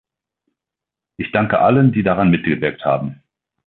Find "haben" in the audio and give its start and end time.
2.83-3.21